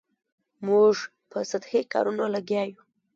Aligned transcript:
موږ 0.67 0.95
په 1.29 1.37
سطحي 1.51 1.81
کارونو 1.93 2.23
لګیا 2.35 2.63
یو. 2.69 2.81